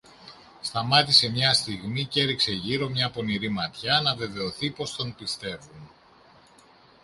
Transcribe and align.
Σταμάτησε 0.61 1.29
μια 1.29 1.53
στιγμή 1.53 2.05
κι 2.05 2.19
έριξε 2.19 2.51
γύρω 2.51 2.89
μια 2.89 3.09
πονηρή 3.09 3.49
ματιά, 3.49 4.01
να 4.01 4.15
βεβαιωθεί 4.15 4.71
πως 4.71 4.95
τον 4.95 5.15
πιστεύουν. 5.15 5.89